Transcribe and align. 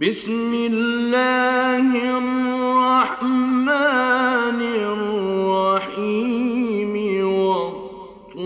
بسم 0.00 0.54
الله 0.54 1.90
الرحمن 2.18 3.68
الرحيم 5.74 6.94
والطور. 7.26 8.38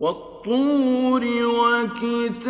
والطور 0.00 1.24
وكتاب 1.44 2.45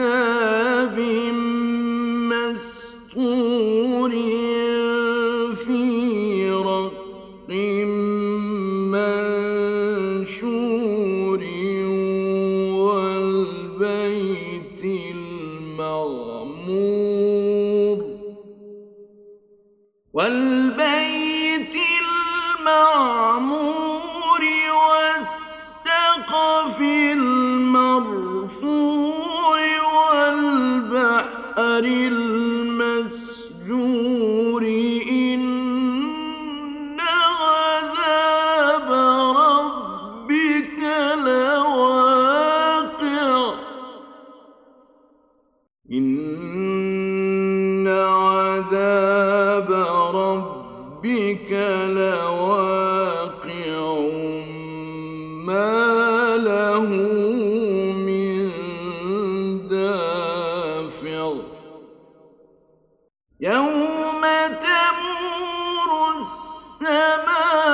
والبيت 20.17 21.75
المعمور 22.61 23.66
السماوات 66.81 67.66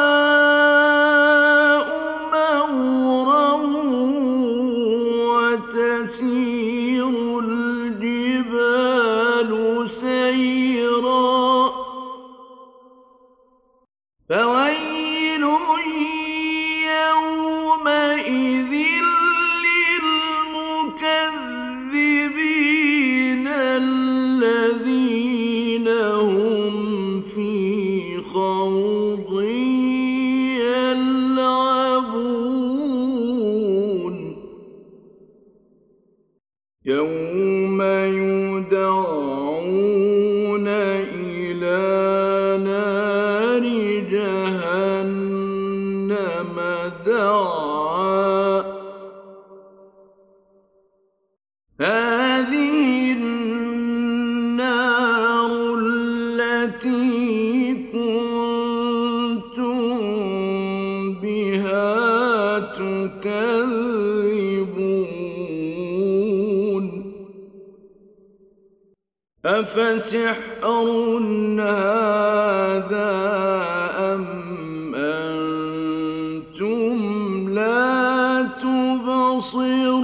أفسحر 69.77 70.37
هذا 71.61 73.13
أم 73.99 74.95
أنتم 74.95 76.99
لا 77.55 78.43
تبصرون 78.63 80.03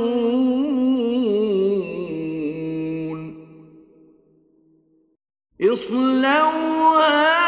اصلوها 5.60 7.47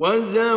وزوجنا 0.00 0.54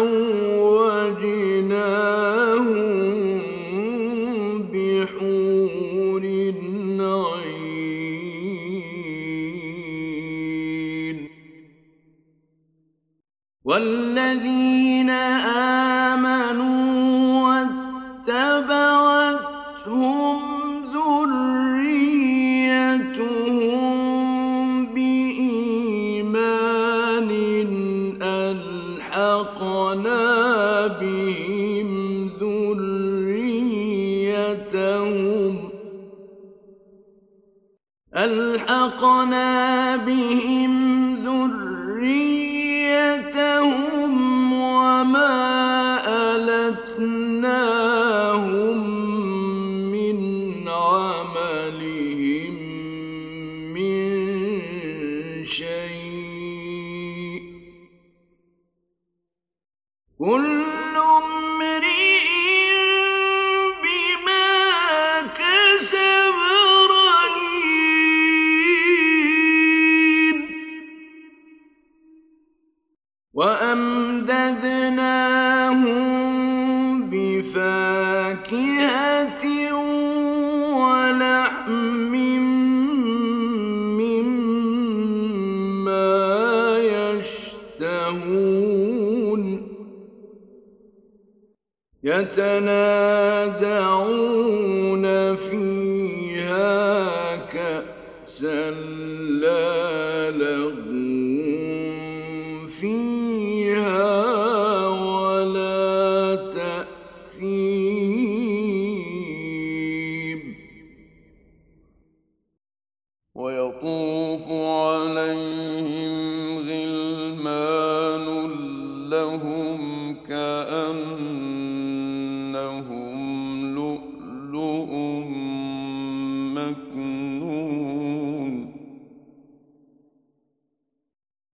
ألحقنا 38.83 39.95
بهم 39.95 40.73
ذريتهم 41.95 42.53
وما 44.53 46.01
ألتناهم 46.35 47.53
من 49.91 50.17
عملهم 50.67 52.02
بفاكهة 77.53 79.45
ولحم 80.73 82.13
مما 84.73 85.17
يشتهون 87.79 88.43
يتنازعون 92.03 93.75
فيها 95.35 96.65
كأسا 97.35 98.72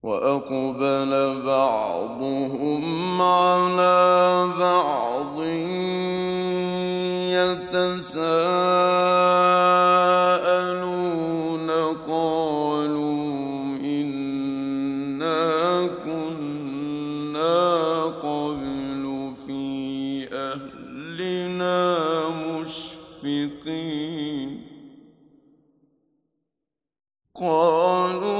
وأقبل 0.02 1.42
بعضهم 1.44 3.22
على 3.22 4.48
بعض 4.58 5.40
يتساءلون 7.60 8.00
قالوا 12.08 13.76
إنا 13.84 15.40
كنا 16.04 17.58
قبل 18.04 19.04
في 19.46 20.28
أهلنا 20.32 21.78
مشفقين. 22.60 23.70
قالوا 27.40 28.39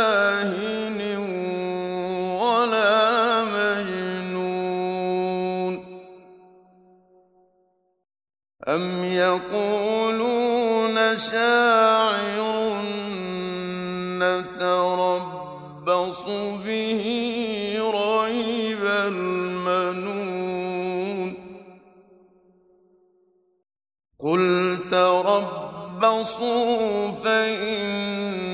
قل 24.23 24.77
تربصوا 24.91 27.11
فإني 27.11 28.50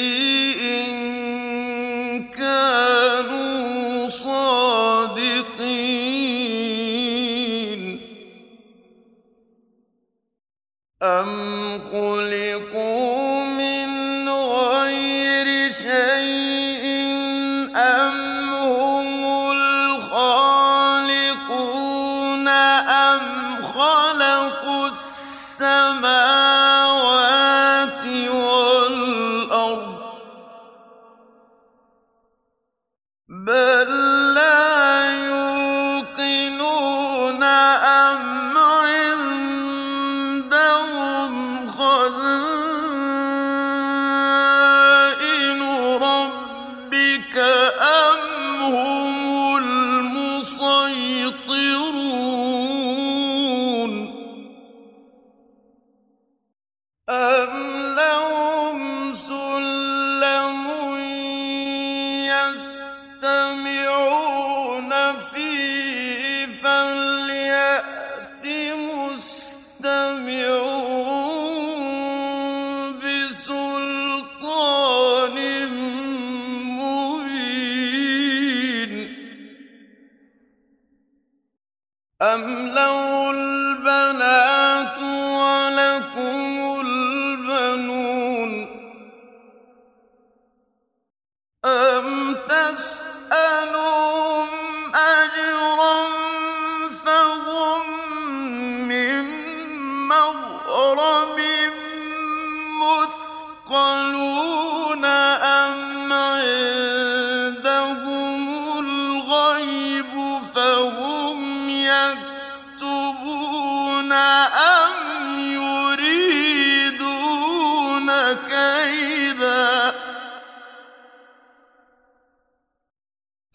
أَمْ 82.22 82.68
لَهُ 82.68 83.11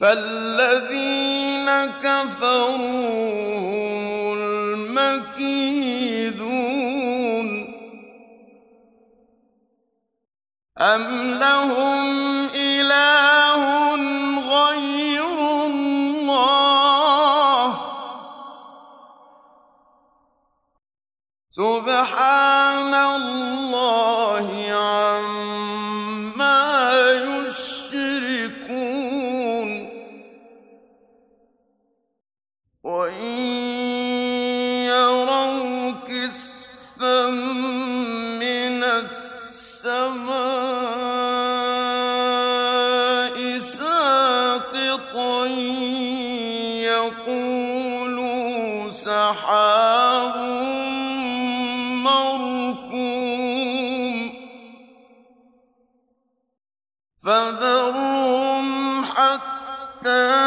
فَالَّذِينَ 0.07 1.69
كَفَرُوا 2.03 2.77
الْمَكِيدُونَ 4.37 5.47
أَمْ 10.79 11.03
لَهُمْ 11.41 12.36
السَّمَاءِ 38.99 40.37
سَاقِطًا 43.59 45.47
يَقُولُوا 47.27 48.91
سَحَابٌ 48.91 50.37
مَّرْكُومٌ 52.09 54.15
فَذَرْهُمْ 57.25 58.67
حَتَّىٰ 59.05 60.43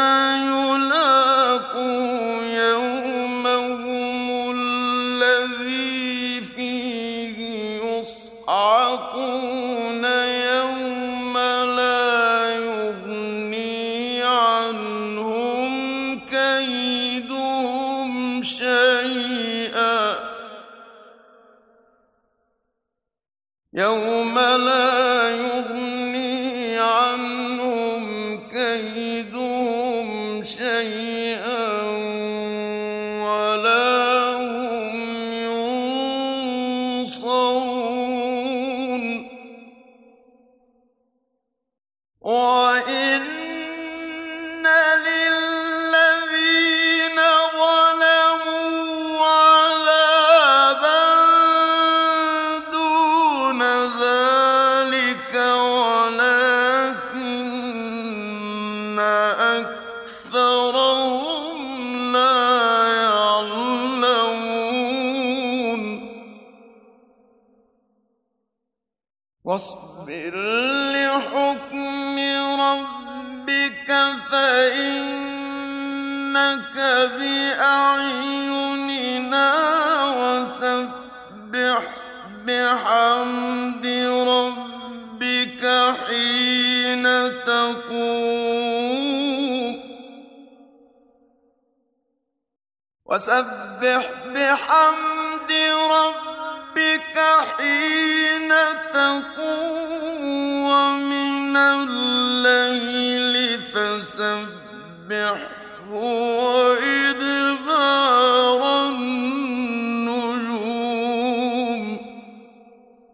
يُلَاقُوا 0.52 2.42
يَوْمَهُمُ 2.64 4.26
الَّذِي 4.56 6.09
يُصْعَقُونَ 8.89 9.78
أَكْثَرَهُمْ 60.30 61.58
لَا 62.12 62.40
يَعْلَمُونَ 63.02 64.20
وَاصْبِرْ 69.44 70.34
لِحُكْمِ 70.94 72.16
رَبِّكَ 72.60 73.88
فَإِنَّكَ 74.30 75.16
بِأَعْيُنِنَا 77.18 78.40
ۖ 80.10 80.12
وَسَبِّحْ 80.20 81.82
بِحَمْدِ 82.46 83.86
رَبِّكَ 84.34 85.62
حِينَ 86.06 87.06
تَقُومُ 87.46 88.29
وَسَبِّحْ 93.10 94.04
بِحَمْدِ 94.34 95.50
رَبِّكَ 95.90 97.16
حِينَ 97.58 98.52
تَقُومُ 98.94 100.22
وَمِنَ 100.70 101.56
اللَّيْلِ 101.56 103.36
فَسَبِّحْهُ 103.74 105.50